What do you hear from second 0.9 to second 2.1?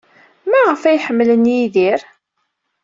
ḥemmlen Yidir?